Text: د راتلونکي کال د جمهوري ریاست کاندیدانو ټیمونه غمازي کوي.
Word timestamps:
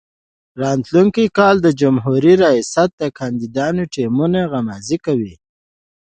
د 0.53 0.55
راتلونکي 0.63 1.23
کال 1.37 1.55
د 1.61 1.67
جمهوري 1.81 2.33
ریاست 2.43 2.91
کاندیدانو 3.19 3.83
ټیمونه 3.93 4.39
غمازي 4.51 4.97
کوي. 5.05 5.33